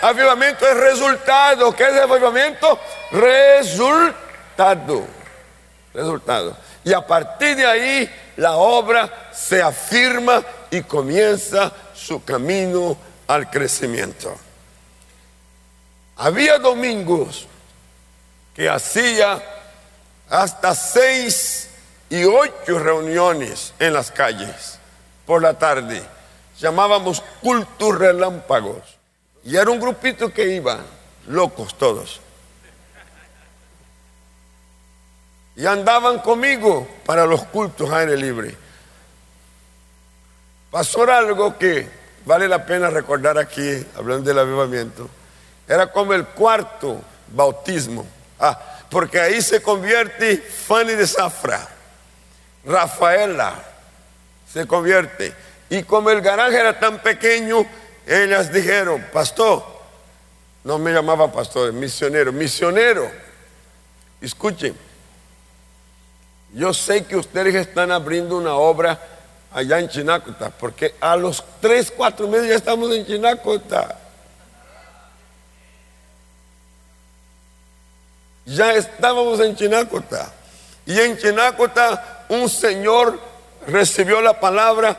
Avivamiento 0.01 0.65
es 0.65 0.77
resultado. 0.77 1.75
¿Qué 1.75 1.83
es 1.83 1.89
el 1.89 1.99
avivamiento? 1.99 2.79
Resultado. 3.11 5.05
Resultado. 5.93 6.55
Y 6.85 6.93
a 6.93 7.05
partir 7.05 7.57
de 7.57 7.65
ahí 7.65 8.09
la 8.37 8.55
obra 8.55 9.31
se 9.33 9.61
afirma 9.61 10.41
y 10.69 10.81
comienza 10.83 11.73
su 11.93 12.23
camino 12.23 12.95
al 13.27 13.49
crecimiento. 13.49 14.33
Había 16.15 16.57
domingos 16.57 17.49
que 18.53 18.69
hacía 18.69 19.41
hasta 20.29 20.75
seis 20.75 21.69
y 22.09 22.23
ocho 22.23 22.79
reuniones 22.79 23.73
en 23.79 23.93
las 23.93 24.11
calles 24.11 24.79
por 25.25 25.41
la 25.41 25.57
tarde. 25.57 26.01
Llamábamos 26.59 27.23
cultos 27.41 27.97
relámpagos. 27.97 28.97
Y 29.43 29.55
era 29.55 29.71
un 29.71 29.79
grupito 29.79 30.31
que 30.31 30.53
iba, 30.53 30.79
locos 31.27 31.77
todos. 31.77 32.21
Y 35.55 35.65
andaban 35.65 36.19
conmigo 36.19 36.87
para 37.05 37.25
los 37.25 37.43
cultos 37.45 37.91
aire 37.91 38.15
libre. 38.15 38.55
Pasó 40.69 41.03
algo 41.11 41.57
que 41.57 41.89
vale 42.25 42.47
la 42.47 42.65
pena 42.65 42.89
recordar 42.89 43.37
aquí, 43.37 43.85
hablando 43.97 44.29
del 44.29 44.39
avivamiento. 44.39 45.09
Era 45.67 45.91
como 45.91 46.13
el 46.13 46.25
cuarto 46.25 47.01
bautismo 47.33 48.05
Ah, 48.43 48.59
porque 48.89 49.19
ahí 49.19 49.39
se 49.41 49.61
convierte 49.61 50.37
Fanny 50.37 50.95
de 50.95 51.05
Zafra, 51.05 51.67
Rafaela 52.65 53.53
se 54.51 54.65
convierte. 54.65 55.33
Y 55.69 55.83
como 55.83 56.09
el 56.09 56.21
garaje 56.21 56.59
era 56.59 56.77
tan 56.79 56.99
pequeño, 56.99 57.65
ellas 58.05 58.51
dijeron, 58.51 59.05
pastor, 59.13 59.63
no 60.63 60.77
me 60.77 60.91
llamaba 60.91 61.31
pastor, 61.31 61.71
misionero, 61.71 62.33
misionero. 62.33 63.09
Escuchen, 64.19 64.75
yo 66.53 66.73
sé 66.73 67.05
que 67.05 67.15
ustedes 67.15 67.55
están 67.55 67.91
abriendo 67.91 68.37
una 68.37 68.55
obra 68.55 68.99
allá 69.53 69.79
en 69.79 69.87
Chinacota, 69.87 70.49
porque 70.49 70.95
a 70.99 71.15
los 71.15 71.43
tres, 71.61 71.93
cuatro 71.95 72.27
meses 72.27 72.49
ya 72.49 72.55
estamos 72.55 72.91
en 72.93 73.05
Chinacota. 73.05 74.00
Ya 78.45 78.73
estábamos 78.73 79.39
en 79.39 79.55
Chinácota. 79.55 80.31
Y 80.85 80.99
en 80.99 81.17
Chinácota 81.17 82.25
un 82.29 82.49
señor 82.49 83.19
recibió 83.67 84.21
la 84.21 84.39
palabra, 84.39 84.97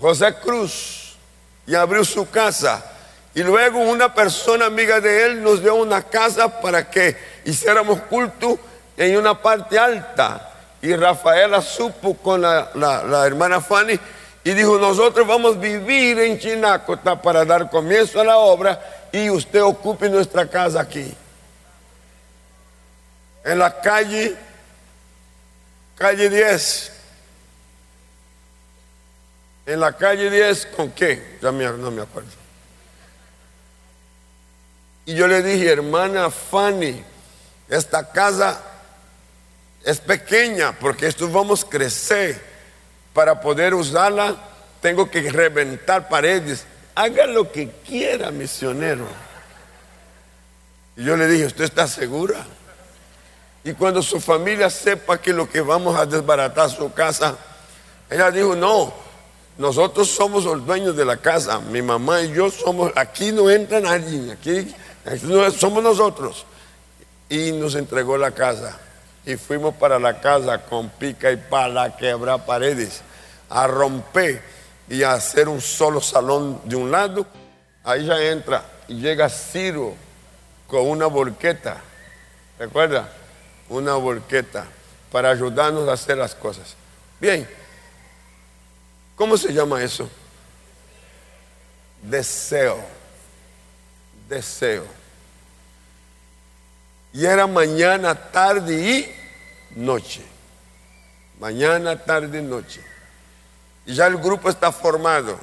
José 0.00 0.34
Cruz, 0.42 1.16
y 1.66 1.74
abrió 1.74 2.04
su 2.04 2.28
casa. 2.30 2.84
Y 3.34 3.42
luego 3.42 3.80
una 3.80 4.14
persona 4.14 4.66
amiga 4.66 5.00
de 5.00 5.26
él 5.26 5.42
nos 5.42 5.60
dio 5.62 5.74
una 5.74 6.02
casa 6.02 6.60
para 6.60 6.90
que 6.90 7.16
hiciéramos 7.44 8.00
culto 8.02 8.58
en 8.96 9.16
una 9.18 9.40
parte 9.40 9.78
alta. 9.78 10.52
Y 10.80 10.94
Rafaela 10.94 11.60
supo 11.60 12.14
con 12.14 12.40
la, 12.42 12.70
la 12.74 13.26
hermana 13.26 13.60
Fanny 13.60 13.98
y 14.44 14.50
dijo, 14.52 14.78
nosotros 14.78 15.26
vamos 15.26 15.56
a 15.56 15.58
vivir 15.58 16.18
en 16.20 16.38
Chinácota 16.38 17.20
para 17.20 17.44
dar 17.44 17.68
comienzo 17.68 18.20
a 18.20 18.24
la 18.24 18.38
obra 18.38 18.80
y 19.12 19.28
usted 19.28 19.62
ocupe 19.62 20.08
nuestra 20.08 20.48
casa 20.48 20.80
aquí 20.80 21.14
en 23.46 23.60
la 23.60 23.80
calle, 23.80 24.34
calle 25.96 26.28
10. 26.28 26.92
En 29.66 29.80
la 29.80 29.92
calle 29.92 30.28
10, 30.28 30.66
¿con 30.76 30.90
qué? 30.90 31.38
Ya 31.40 31.52
no 31.52 31.90
me 31.92 32.02
acuerdo. 32.02 32.28
Y 35.04 35.14
yo 35.14 35.28
le 35.28 35.44
dije, 35.44 35.70
hermana 35.70 36.28
Fanny, 36.28 37.04
esta 37.68 38.10
casa 38.10 38.60
es 39.84 40.00
pequeña 40.00 40.72
porque 40.72 41.06
esto 41.06 41.30
vamos 41.30 41.62
a 41.62 41.68
crecer. 41.68 42.56
Para 43.14 43.40
poder 43.40 43.74
usarla, 43.74 44.36
tengo 44.80 45.08
que 45.08 45.30
reventar 45.30 46.08
paredes. 46.08 46.66
Haga 46.96 47.26
lo 47.26 47.52
que 47.52 47.70
quiera, 47.86 48.32
misionero. 48.32 49.06
Y 50.96 51.04
yo 51.04 51.16
le 51.16 51.28
dije, 51.28 51.46
¿usted 51.46 51.64
está 51.64 51.86
segura? 51.86 52.44
Y 53.66 53.74
cuando 53.74 54.00
su 54.00 54.20
familia 54.20 54.70
sepa 54.70 55.20
que 55.20 55.32
lo 55.32 55.50
que 55.50 55.60
vamos 55.60 55.98
a 55.98 56.06
desbaratar 56.06 56.70
su 56.70 56.92
casa, 56.92 57.36
ella 58.08 58.30
dijo, 58.30 58.54
no, 58.54 58.94
nosotros 59.58 60.08
somos 60.08 60.44
los 60.44 60.64
dueños 60.64 60.96
de 60.96 61.04
la 61.04 61.16
casa, 61.16 61.58
mi 61.58 61.82
mamá 61.82 62.22
y 62.22 62.32
yo 62.32 62.48
somos, 62.48 62.92
aquí 62.94 63.32
no 63.32 63.50
entra 63.50 63.80
nadie, 63.80 64.30
aquí, 64.30 64.72
somos 65.58 65.82
nosotros. 65.82 66.46
Y 67.28 67.50
nos 67.50 67.74
entregó 67.74 68.16
la 68.16 68.30
casa. 68.30 68.78
Y 69.24 69.34
fuimos 69.34 69.74
para 69.74 69.98
la 69.98 70.20
casa 70.20 70.62
con 70.62 70.88
pica 70.88 71.32
y 71.32 71.36
pala 71.36 71.82
a 71.82 71.96
quebrar 71.96 72.46
paredes, 72.46 73.02
a 73.50 73.66
romper 73.66 74.42
y 74.88 75.02
a 75.02 75.14
hacer 75.14 75.48
un 75.48 75.60
solo 75.60 76.00
salón 76.00 76.60
de 76.62 76.76
un 76.76 76.92
lado. 76.92 77.26
Ahí 77.82 78.06
ya 78.06 78.22
entra 78.22 78.62
y 78.86 79.00
llega 79.00 79.28
Ciro 79.28 79.92
con 80.68 80.88
una 80.88 81.06
volqueta. 81.06 81.78
¿Recuerda? 82.60 83.08
Una 83.68 83.94
volqueta 83.94 84.66
para 85.10 85.30
ayudarnos 85.30 85.88
a 85.88 85.92
hacer 85.92 86.18
las 86.18 86.34
cosas. 86.34 86.74
Bien, 87.20 87.48
¿cómo 89.14 89.36
se 89.36 89.52
llama 89.52 89.82
eso? 89.82 90.08
Deseo, 92.02 92.78
deseo. 94.28 94.84
Y 97.12 97.24
era 97.24 97.46
mañana, 97.46 98.14
tarde 98.14 98.74
y 98.74 99.80
noche. 99.80 100.22
Mañana, 101.40 101.96
tarde 101.96 102.38
y 102.38 102.42
noche. 102.42 102.82
Y 103.86 103.94
ya 103.94 104.06
el 104.06 104.18
grupo 104.18 104.50
está 104.50 104.70
formado. 104.70 105.38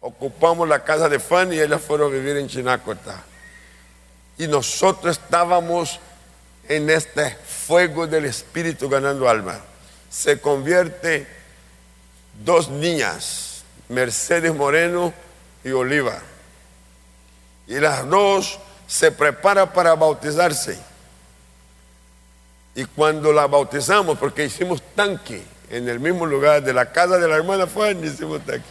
Ocupamos 0.00 0.68
la 0.68 0.84
casa 0.84 1.08
de 1.08 1.18
Fanny 1.18 1.56
y 1.56 1.60
ellas 1.60 1.80
fueron 1.80 2.12
a 2.12 2.14
vivir 2.14 2.36
en 2.36 2.46
Chinacota. 2.46 3.22
Y 4.36 4.46
nosotros 4.46 5.18
estábamos 5.18 5.98
en 6.68 6.90
este 6.90 7.36
fuego 7.66 8.06
del 8.06 8.26
Espíritu 8.26 8.88
ganando 8.88 9.28
alma. 9.28 9.58
Se 10.10 10.40
convierte 10.40 11.26
dos 12.44 12.68
niñas, 12.68 13.64
Mercedes 13.88 14.54
Moreno 14.54 15.12
y 15.62 15.70
Oliva. 15.70 16.20
Y 17.66 17.74
las 17.76 18.08
dos 18.08 18.58
se 18.86 19.10
preparan 19.10 19.72
para 19.72 19.94
bautizarse. 19.94 20.78
Y 22.74 22.84
cuando 22.84 23.32
la 23.32 23.46
bautizamos, 23.46 24.18
porque 24.18 24.44
hicimos 24.44 24.82
tanque 24.94 25.42
en 25.70 25.88
el 25.88 26.00
mismo 26.00 26.26
lugar 26.26 26.62
de 26.62 26.72
la 26.72 26.92
casa 26.92 27.18
de 27.18 27.28
la 27.28 27.36
hermana 27.36 27.66
Fanny, 27.66 28.08
hicimos 28.08 28.44
tanque. 28.44 28.64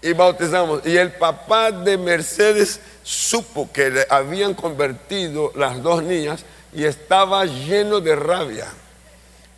Y 0.00 0.12
bautizamos. 0.12 0.86
Y 0.86 0.96
el 0.96 1.12
papá 1.12 1.72
de 1.72 1.98
Mercedes 1.98 2.80
supo 3.02 3.70
que 3.72 3.90
le 3.90 4.06
habían 4.08 4.54
convertido 4.54 5.52
las 5.56 5.82
dos 5.82 6.02
niñas 6.02 6.44
y 6.72 6.84
estaba 6.84 7.44
lleno 7.44 8.00
de 8.00 8.16
rabia. 8.16 8.66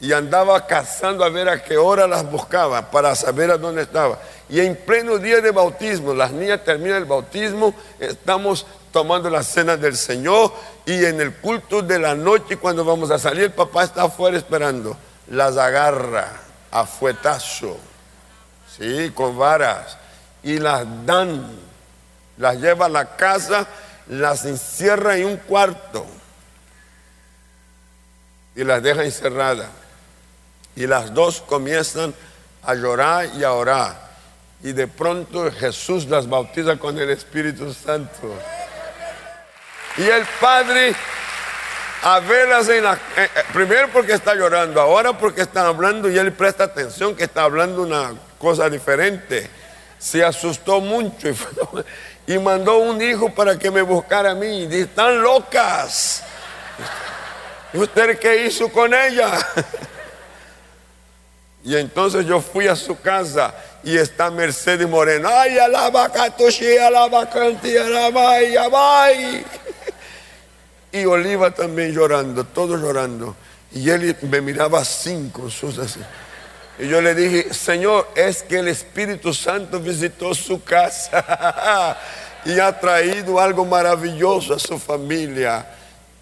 Y 0.01 0.13
andaba 0.13 0.67
cazando 0.67 1.25
a 1.25 1.29
ver 1.29 1.49
a 1.49 1.63
qué 1.63 1.77
hora 1.77 2.07
las 2.07 2.31
buscaba 2.31 2.91
para 2.91 3.15
saber 3.15 3.51
a 3.51 3.59
dónde 3.59 3.83
estaba. 3.83 4.19
Y 4.49 4.61
en 4.61 4.75
pleno 4.75 5.19
día 5.19 5.41
de 5.43 5.51
bautismo, 5.51 6.15
las 6.15 6.33
niñas 6.33 6.65
terminan 6.65 6.99
el 6.99 7.05
bautismo, 7.05 7.75
estamos 7.99 8.67
tomando 8.93 9.29
la 9.29 9.43
cena 9.43 9.77
del 9.77 9.97
Señor 9.97 10.53
y 10.87 11.05
en 11.05 11.21
el 11.21 11.35
culto 11.35 11.83
de 11.83 11.99
la 11.99 12.15
noche 12.15 12.57
cuando 12.57 12.85
vamos 12.85 13.11
a 13.11 13.19
salir, 13.19 13.45
el 13.45 13.53
papá 13.53 13.85
está 13.85 14.05
afuera 14.05 14.39
esperando. 14.39 14.97
Las 15.29 15.57
agarra 15.59 16.29
a 16.71 16.87
fuetazo, 16.87 17.77
sí, 18.77 19.13
con 19.15 19.37
varas, 19.39 19.99
y 20.43 20.59
las 20.59 20.85
dan, 21.05 21.47
las 22.39 22.57
lleva 22.57 22.87
a 22.87 22.89
la 22.89 23.17
casa, 23.17 23.67
las 24.09 24.45
encierra 24.47 25.17
en 25.19 25.27
un 25.27 25.37
cuarto 25.37 26.07
y 28.61 28.65
las 28.65 28.83
deja 28.83 29.05
encerradas. 29.05 29.71
Y 30.77 30.87
las 30.87 31.15
dos 31.15 31.41
comienzan 31.41 32.13
a 32.63 32.75
llorar 32.75 33.31
y 33.35 33.43
a 33.43 33.53
orar. 33.53 33.97
Y 34.63 34.73
de 34.73 34.87
pronto 34.87 35.51
Jesús 35.51 36.07
las 36.07 36.29
bautiza 36.29 36.77
con 36.77 36.99
el 36.99 37.09
Espíritu 37.09 37.73
Santo. 37.73 38.39
Y 39.97 40.03
el 40.03 40.27
Padre, 40.39 40.95
a 42.03 42.21
verlas 42.21 42.69
en 42.69 42.85
la... 42.85 42.93
Eh, 42.93 42.99
eh, 43.17 43.29
primero 43.51 43.89
porque 43.95 44.13
está 44.13 44.35
llorando, 44.35 44.79
ahora 44.79 45.15
porque 45.15 45.41
están 45.41 45.65
hablando 45.65 46.11
y 46.11 46.19
él 46.19 46.31
presta 46.35 46.65
atención 46.65 47.17
que 47.17 47.25
está 47.25 47.45
hablando 47.45 47.81
una 47.81 48.13
cosa 48.39 48.69
diferente. 48.69 49.49
Se 49.99 50.23
asustó 50.23 50.83
mucho 50.83 51.31
y, 51.31 51.37
y 52.35 52.39
mandó 52.39 52.77
un 52.77 53.01
hijo 53.01 53.35
para 53.35 53.59
que 53.59 53.71
me 53.71 53.81
buscara 53.81 54.33
a 54.33 54.35
mí. 54.35 54.67
Dice, 54.67 54.83
están 54.83 55.23
locas. 55.23 56.25
¿Y 57.73 57.79
usted 57.79 58.19
qué 58.19 58.47
hizo 58.47 58.69
con 58.71 58.93
ella? 58.93 59.39
Y 61.63 61.77
entonces 61.77 62.25
yo 62.25 62.41
fui 62.41 62.69
a 62.69 62.77
su 62.77 62.99
casa 63.01 63.55
y 63.83 63.97
está 63.97 64.31
Mercedes 64.31 64.89
Moreno. 64.89 65.29
Ay, 65.31 65.59
alaba 65.59 66.11
catushi, 66.11 66.79
alaba 66.79 67.29
canti, 67.29 67.77
alaba, 67.77 68.33
ay, 68.33 69.45
Y 70.91 71.05
Oliva 71.05 71.51
también 71.51 71.93
llorando, 71.93 72.45
todos 72.45 72.81
llorando. 72.81 73.37
Y 73.73 73.91
él 73.91 74.17
me 74.23 74.41
miraba 74.41 74.81
así 74.81 75.31
con 75.33 75.51
sus 75.51 75.79
así. 75.79 76.01
Y 76.79 76.89
yo 76.89 77.03
le 77.03 77.15
dije, 77.15 77.53
Señor, 77.53 78.09
es 78.15 78.43
que 78.43 78.59
el 78.59 78.69
Espíritu 78.69 79.35
Santo 79.35 79.79
visitó 79.81 80.35
su 80.35 80.65
casa 80.65 81.97
y 82.47 82.59
ha 82.59 82.81
traído 82.81 83.39
algo 83.39 83.67
maravilloso 83.67 84.55
a 84.55 84.59
su 84.59 84.79
familia. 84.79 85.67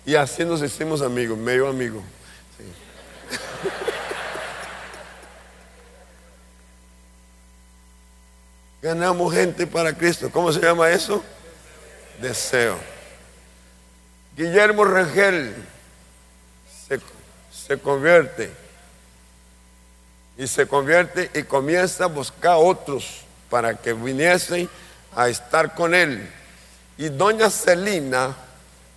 Y 0.09 0.17
así 0.17 0.43
nos 0.43 0.63
hicimos 0.63 1.03
amigos, 1.03 1.37
medio 1.37 1.69
amigo. 1.69 2.01
Ganamos 8.81 9.35
gente 9.35 9.67
para 9.67 9.93
Cristo. 9.93 10.31
¿Cómo 10.31 10.51
se 10.51 10.61
llama 10.61 10.89
eso? 10.89 11.23
Deseo. 12.23 12.79
Guillermo 14.35 14.87
Rangel 14.87 15.55
se, 16.89 16.99
se 17.53 17.79
convierte 17.79 18.51
y 20.39 20.47
se 20.47 20.67
convierte 20.67 21.31
y 21.35 21.43
comienza 21.43 22.05
a 22.05 22.09
buscar 22.09 22.57
otros 22.57 23.25
para 23.51 23.77
que 23.77 23.93
viniesen 23.93 24.71
a 25.15 25.29
estar 25.29 25.75
con 25.75 25.95
él. 25.95 26.27
Y 26.97 27.11
doña 27.11 27.51
Celina 27.51 28.48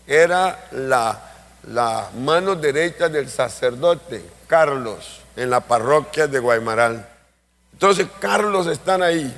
era 0.07 0.67
la, 0.71 2.09
mano 2.17 2.55
derecha 2.55 3.09
del 3.09 3.29
sacerdote 3.29 4.23
Carlos 4.47 5.21
en 5.35 5.49
la 5.49 5.61
parroquia 5.61 6.27
de 6.27 6.39
Guaymaral. 6.39 7.07
Entonces 7.73 8.07
Carlos 8.19 8.67
están 8.67 9.01
ahí. 9.03 9.33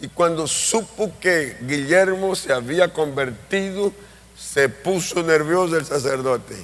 Y 0.00 0.08
cuando 0.08 0.46
supo 0.46 1.12
que 1.20 1.58
Guillermo 1.60 2.34
se 2.34 2.52
había 2.52 2.92
convertido, 2.92 3.92
se 4.36 4.68
puso 4.68 5.22
nervioso 5.22 5.76
el 5.76 5.84
sacerdote 5.84 6.56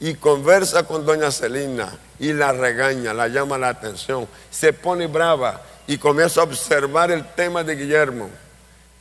y 0.00 0.14
conversa 0.14 0.84
con 0.84 1.04
doña 1.04 1.30
Celina 1.30 1.98
y 2.18 2.32
la 2.32 2.52
regaña, 2.52 3.12
la 3.12 3.28
llama 3.28 3.58
la 3.58 3.68
atención, 3.68 4.26
se 4.50 4.72
pone 4.72 5.06
brava 5.06 5.60
y 5.86 5.98
comienza 5.98 6.40
a 6.40 6.44
observar 6.44 7.10
el 7.10 7.26
tema 7.34 7.62
de 7.62 7.76
Guillermo. 7.76 8.30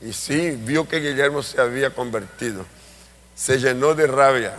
Y 0.02 0.12
sí, 0.12 0.52
vio 0.52 0.88
que 0.88 1.00
Guillermo 1.00 1.42
se 1.42 1.62
había 1.62 1.90
convertido 1.92 2.66
se 3.38 3.60
llenó 3.60 3.94
de 3.94 4.08
rabia. 4.08 4.54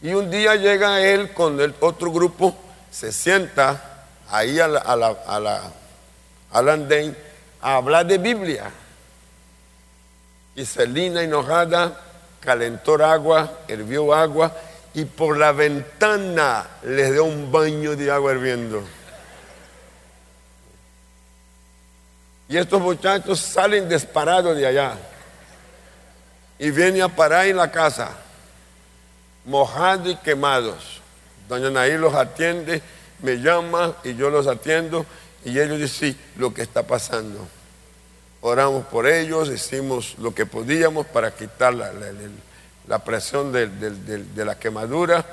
Y 0.00 0.14
un 0.14 0.30
día 0.30 0.56
llega 0.56 1.02
él 1.02 1.32
con 1.32 1.60
el 1.60 1.74
otro 1.80 2.10
grupo, 2.10 2.56
se 2.90 3.12
sienta 3.12 4.06
ahí 4.30 4.58
a 4.58 4.64
al 4.64 6.68
andén 6.68 7.16
a 7.60 7.76
hablar 7.76 8.06
de 8.06 8.18
Biblia. 8.18 8.70
Y 10.54 10.64
Celina 10.64 11.22
enojada 11.22 12.00
calentó 12.40 12.94
agua, 13.04 13.58
hirvió 13.68 14.14
agua 14.14 14.52
y 14.94 15.04
por 15.04 15.36
la 15.36 15.52
ventana 15.52 16.66
les 16.82 17.12
dio 17.12 17.24
un 17.24 17.52
baño 17.52 17.94
de 17.94 18.10
agua 18.10 18.32
hirviendo. 18.32 18.82
Y 22.48 22.56
estos 22.56 22.80
muchachos 22.80 23.38
salen 23.38 23.86
disparados 23.86 24.56
de 24.56 24.66
allá 24.66 24.96
y 26.58 26.70
viene 26.70 27.02
a 27.02 27.08
parar 27.08 27.46
en 27.46 27.56
la 27.56 27.70
casa, 27.70 28.10
mojados 29.44 30.08
y 30.08 30.16
quemados. 30.16 31.00
Doña 31.48 31.70
Naí 31.70 31.96
los 31.96 32.14
atiende, 32.14 32.82
me 33.22 33.36
llama 33.36 33.94
y 34.04 34.14
yo 34.14 34.30
los 34.30 34.46
atiendo 34.46 35.06
y 35.44 35.58
ellos 35.58 35.78
dicen 35.78 36.12
sí, 36.12 36.18
lo 36.36 36.52
que 36.52 36.62
está 36.62 36.82
pasando. 36.82 37.46
Oramos 38.40 38.86
por 38.86 39.06
ellos, 39.06 39.48
hicimos 39.48 40.16
lo 40.18 40.34
que 40.34 40.46
podíamos 40.46 41.06
para 41.06 41.34
quitar 41.34 41.74
la, 41.74 42.98
presión 43.00 43.52
de, 43.52 43.68
de, 43.68 44.44
la 44.44 44.58
quemadura 44.58 45.24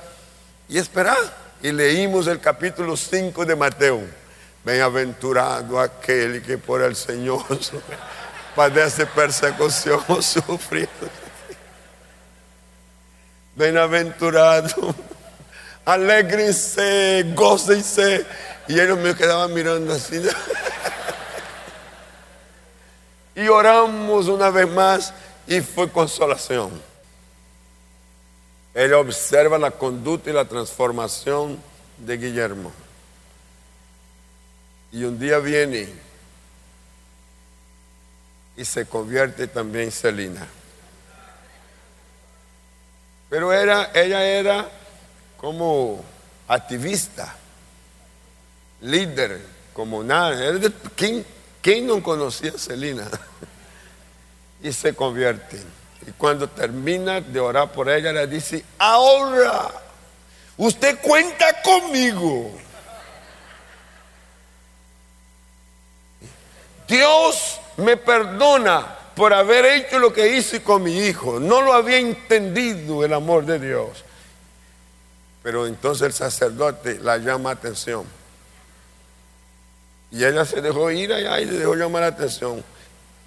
y 0.70 0.78
esperar. 0.78 1.44
Y 1.62 1.72
leímos 1.72 2.28
el 2.28 2.40
capítulo 2.40 2.98
5 2.98 3.46
de 3.46 3.56
Mateo. 3.56 4.02
Bienaventurado 4.66 5.80
aquel 5.80 6.42
que 6.42 6.58
por 6.58 6.82
el 6.82 6.96
Señor 6.96 7.44
padece 8.56 9.06
persecución 9.06 10.00
o 10.08 10.22
sufre. 10.22 10.88
Bienaventurado, 13.56 14.96
alegrense, 15.86 17.24
gócense. 17.36 18.26
Y 18.68 18.80
ellos 18.80 18.98
me 18.98 19.16
quedaban 19.16 19.54
mirando 19.54 19.94
así. 19.94 20.22
y 23.36 23.48
oramos 23.48 24.28
una 24.28 24.50
vez 24.50 24.68
más 24.70 25.14
y 25.46 25.62
fue 25.62 25.92
consolación. 25.92 26.72
Él 28.74 28.94
observa 28.94 29.60
la 29.60 29.72
conducta 29.72 30.30
y 30.32 30.34
la 30.34 30.46
transformación 30.46 31.62
de 31.98 32.18
Guillermo. 32.18 32.72
Y 34.92 35.04
un 35.04 35.20
día 35.20 35.38
viene 35.40 35.90
y 38.56 38.66
se 38.66 38.86
convierte 38.86 39.48
también 39.48 39.92
Celina. 39.92 40.48
Pero 43.30 43.52
era, 43.52 43.92
ella 43.94 44.24
era 44.24 44.70
como 45.38 46.04
activista, 46.48 47.36
líder, 48.82 49.42
como 49.74 50.04
nada. 50.04 50.60
¿quién, 50.96 51.26
¿Quién 51.62 51.88
no 51.88 52.04
conocía 52.04 52.52
a 52.52 52.60
Celina? 52.60 53.10
y 54.62 54.72
se 54.72 54.94
convierte. 54.94 55.60
Y 56.06 56.12
cuando 56.12 56.48
termina 56.48 57.22
de 57.22 57.40
orar 57.40 57.72
por 57.72 57.90
ella, 57.90 58.12
le 58.12 58.28
dice, 58.28 58.64
ahora, 58.78 59.72
usted 60.58 61.00
cuenta 61.02 61.62
conmigo. 61.62 62.52
Dios 66.88 67.60
me 67.78 67.98
perdona 67.98 68.98
por 69.16 69.34
haber 69.34 69.66
hecho 69.66 70.00
lo 70.00 70.12
que 70.12 70.36
hice 70.36 70.64
con 70.64 70.84
mi 70.84 70.98
hijo. 71.06 71.40
No 71.40 71.62
lo 71.62 71.74
había 71.74 71.98
entendido 71.98 73.04
el 73.04 73.14
amor 73.14 73.46
de 73.46 73.60
Dios. 73.60 74.04
Pero 75.44 75.68
entonces 75.68 76.08
el 76.08 76.14
sacerdote 76.14 77.00
la 77.00 77.18
llama 77.18 77.52
atención. 77.52 78.06
Y 80.12 80.24
ella 80.24 80.46
se 80.46 80.62
dejó 80.62 80.90
ir 80.92 81.12
allá 81.12 81.40
y 81.42 81.46
le 81.46 81.60
dejó 81.60 81.76
llamar 81.76 82.04
la 82.04 82.08
atención. 82.10 82.64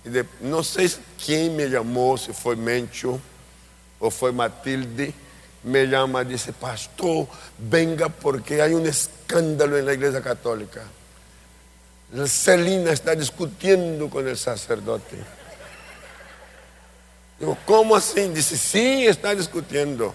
Y 0.04 0.10
no 0.44 0.62
sé 0.62 0.88
quién 1.24 1.56
me 1.56 1.66
llamó, 1.66 2.16
si 2.16 2.32
fue 2.32 2.56
Mencho 2.56 3.18
o 3.98 4.10
fue 4.10 4.32
Matilde. 4.32 5.12
Me 5.64 5.86
llama 5.86 6.22
dice, 6.22 6.52
pastor, 6.52 7.26
venga 7.58 8.08
porque 8.08 8.62
hay 8.62 8.72
un 8.72 8.86
escándalo 8.86 9.76
en 9.76 9.86
la 9.86 9.94
iglesia 9.94 10.22
católica. 10.22 10.82
Celina 12.26 12.92
está 12.92 13.14
discutiendo 13.14 14.08
con 14.08 14.26
el 14.26 14.36
sacerdote. 14.36 15.16
¿cómo 17.64 17.96
así? 17.96 18.28
Dice, 18.28 18.56
sí, 18.56 19.06
está 19.06 19.34
discutiendo. 19.34 20.14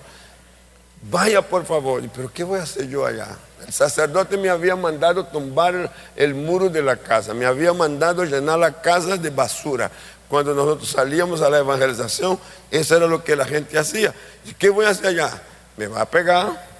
Vaya 1.03 1.41
por 1.41 1.65
favor. 1.65 2.01
Pero 2.15 2.31
¿qué 2.31 2.43
voy 2.43 2.59
a 2.59 2.63
hacer 2.63 2.87
yo 2.87 3.05
allá? 3.05 3.27
El 3.65 3.73
sacerdote 3.73 4.37
me 4.37 4.49
había 4.49 4.75
mandado 4.75 5.25
tumbar 5.25 5.91
el 6.15 6.33
muro 6.33 6.69
de 6.69 6.81
la 6.81 6.95
casa, 6.95 7.33
me 7.33 7.45
había 7.45 7.73
mandado 7.73 8.23
llenar 8.23 8.57
la 8.57 8.81
casa 8.81 9.17
de 9.17 9.29
basura. 9.29 9.91
Cuando 10.27 10.53
nosotros 10.53 10.89
salíamos 10.89 11.41
a 11.41 11.49
la 11.49 11.59
evangelización, 11.59 12.39
eso 12.71 12.95
era 12.95 13.05
lo 13.05 13.23
que 13.23 13.35
la 13.35 13.45
gente 13.45 13.77
hacía. 13.77 14.13
¿Qué 14.57 14.69
voy 14.69 14.85
a 14.85 14.89
hacer 14.89 15.07
allá? 15.07 15.41
Me 15.75 15.87
va 15.87 16.01
a 16.01 16.05
pegar. 16.09 16.71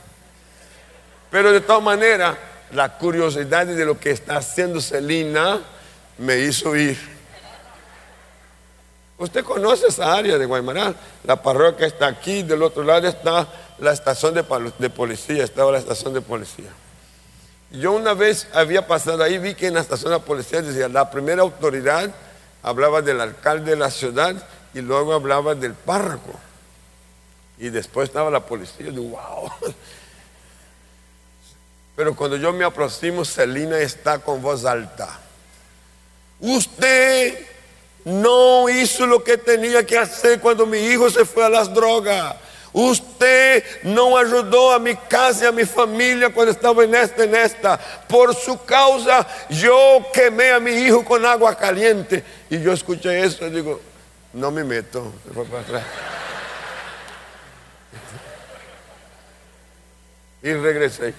Pero 1.29 1.51
de 1.51 1.61
todas 1.61 1.83
maneras, 1.83 2.37
la 2.73 2.97
curiosidad 2.97 3.65
de 3.67 3.85
lo 3.85 3.99
que 3.99 4.11
está 4.11 4.37
haciendo 4.37 4.81
Celina 4.81 5.61
me 6.17 6.39
hizo 6.39 6.75
ir. 6.75 6.97
Usted 9.17 9.43
conoce 9.43 9.87
esa 9.87 10.13
área 10.13 10.37
de 10.37 10.45
Guaymaral. 10.45 10.95
La 11.25 11.41
parroquia 11.41 11.85
está 11.85 12.07
aquí, 12.07 12.41
del 12.41 12.63
otro 12.63 12.83
lado 12.83 13.07
está 13.07 13.47
la 13.77 13.91
estación 13.91 14.33
de, 14.33 14.43
policía, 14.89 15.43
estaba 15.43 15.71
la 15.71 15.77
estación 15.77 16.13
de 16.13 16.21
policía. 16.21 16.69
Yo 17.71 17.91
una 17.91 18.13
vez 18.13 18.47
había 18.53 18.87
pasado 18.87 19.23
ahí, 19.23 19.37
vi 19.37 19.53
que 19.53 19.67
en 19.67 19.75
la 19.75 19.81
estación 19.81 20.11
de 20.11 20.19
policía 20.19 20.61
decía, 20.61 20.87
la 20.87 21.09
primera 21.11 21.41
autoridad 21.41 22.09
hablaba 22.63 23.01
del 23.01 23.21
alcalde 23.21 23.71
de 23.71 23.77
la 23.77 23.91
ciudad 23.91 24.35
y 24.73 24.81
luego 24.81 25.13
hablaba 25.13 25.55
del 25.55 25.73
párroco. 25.73 26.33
Y 27.59 27.69
después 27.69 28.09
estaba 28.09 28.31
la 28.31 28.45
policía, 28.45 28.87
y 28.87 28.91
digo, 28.91 29.03
wow. 29.03 29.51
Pero 32.01 32.15
cuando 32.15 32.35
yo 32.35 32.51
me 32.51 32.65
aproximo, 32.65 33.23
Celina 33.23 33.77
está 33.77 34.17
con 34.17 34.41
voz 34.41 34.65
alta. 34.65 35.19
Usted 36.39 37.45
no 38.05 38.67
hizo 38.69 39.05
lo 39.05 39.23
que 39.23 39.37
tenía 39.37 39.85
que 39.85 39.99
hacer 39.99 40.39
cuando 40.39 40.65
mi 40.65 40.79
hijo 40.79 41.11
se 41.11 41.25
fue 41.25 41.45
a 41.45 41.49
las 41.49 41.71
drogas. 41.71 42.37
Usted 42.73 43.63
no 43.83 44.17
ayudó 44.17 44.71
a 44.71 44.79
mi 44.79 44.95
casa 44.95 45.43
y 45.43 45.47
a 45.49 45.51
mi 45.51 45.63
familia 45.63 46.33
cuando 46.33 46.53
estaba 46.53 46.83
en 46.83 46.95
esta, 46.95 47.23
en 47.23 47.35
esta. 47.35 47.77
Por 48.07 48.33
su 48.33 48.65
causa 48.65 49.27
yo 49.51 50.03
quemé 50.11 50.53
a 50.53 50.59
mi 50.59 50.71
hijo 50.71 51.05
con 51.05 51.23
agua 51.23 51.55
caliente. 51.55 52.23
Y 52.49 52.63
yo 52.63 52.73
escuché 52.73 53.23
eso 53.23 53.45
y 53.45 53.51
digo, 53.51 53.79
no 54.33 54.49
me 54.49 54.63
meto. 54.63 55.13
Y 60.41 60.51
regresé. 60.51 61.13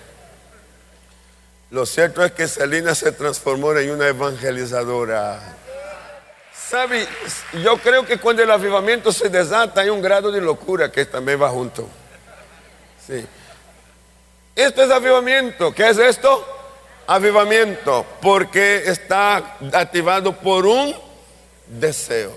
Lo 1.72 1.86
cierto 1.86 2.22
es 2.22 2.32
que 2.32 2.46
Selina 2.46 2.94
se 2.94 3.12
transformó 3.12 3.72
en 3.72 3.92
una 3.92 4.06
evangelizadora. 4.06 5.56
¿Sabe? 6.54 7.08
Yo 7.64 7.78
creo 7.78 8.04
que 8.04 8.18
cuando 8.18 8.42
el 8.42 8.50
avivamiento 8.50 9.10
se 9.10 9.30
desata 9.30 9.80
hay 9.80 9.88
un 9.88 10.02
grado 10.02 10.30
de 10.30 10.42
locura 10.42 10.92
que 10.92 11.06
también 11.06 11.40
va 11.40 11.48
junto. 11.48 11.88
Sí. 13.06 13.24
Esto 14.54 14.82
es 14.82 14.90
avivamiento. 14.90 15.72
¿Qué 15.72 15.88
es 15.88 15.96
esto? 15.96 16.46
Avivamiento. 17.06 18.04
Porque 18.20 18.82
está 18.84 19.56
activado 19.72 20.36
por 20.36 20.66
un 20.66 20.94
deseo. 21.68 22.34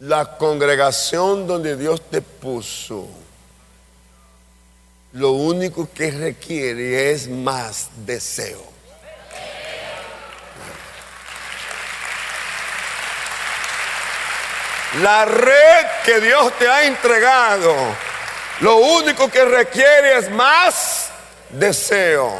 La 0.00 0.36
congregación 0.36 1.46
donde 1.46 1.76
Dios 1.76 2.02
te 2.10 2.20
puso. 2.20 3.06
Lo 5.12 5.32
único 5.32 5.88
que 5.92 6.10
requiere 6.10 7.12
es 7.12 7.28
más 7.28 7.88
deseo. 8.04 8.62
La 15.00 15.24
red 15.24 15.86
que 16.04 16.20
Dios 16.20 16.52
te 16.58 16.68
ha 16.68 16.84
entregado, 16.84 17.74
lo 18.60 18.76
único 18.76 19.30
que 19.30 19.44
requiere 19.44 20.18
es 20.18 20.30
más 20.30 21.08
deseo. 21.50 22.38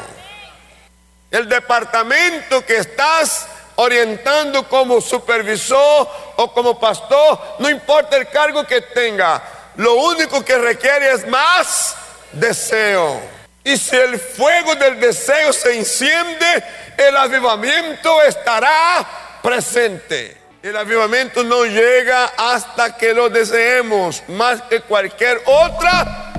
El 1.31 1.49
departamento 1.49 2.65
que 2.67 2.79
estás 2.79 3.47
orientando 3.77 4.69
como 4.69 5.01
supervisor 5.01 6.09
o 6.37 6.53
como 6.53 6.79
pastor, 6.79 7.39
no 7.61 7.71
importa 7.71 8.17
el 8.17 8.29
cargo 8.29 8.67
que 8.67 8.83
tenga, 8.83 9.43
lo 9.77 9.95
único 9.95 10.45
que 10.45 10.59
requiere 10.59 11.13
es 11.13 11.27
más 11.29 11.97
deseo. 12.33 13.21
Y 13.65 13.77
si 13.77 13.97
el 13.97 14.19
fuego 14.19 14.75
del 14.77 14.99
deseo 14.99 15.53
se 15.53 15.77
enciende, 15.77 16.65
el 16.97 17.17
avivamiento 17.17 18.23
estará 18.23 19.07
presente. 19.43 20.37
El 20.63 20.77
avivamiento 20.77 21.45
no 21.45 21.65
llega 21.65 22.33
hasta 22.37 22.97
que 22.97 23.15
lo 23.15 23.29
deseemos 23.29 24.23
más 24.29 24.63
que 24.63 24.81
cualquier 24.81 25.41
otra 25.45 26.33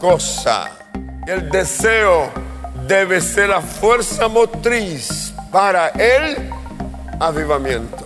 cosa. 0.00 0.70
El 1.26 1.50
deseo 1.50 2.32
debe 2.86 3.20
ser 3.20 3.48
la 3.48 3.60
fuerza 3.60 4.28
motriz 4.28 5.32
para 5.50 5.88
el 5.88 6.50
avivamiento. 7.20 8.05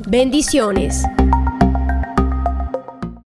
Bendiciones. 0.07 1.03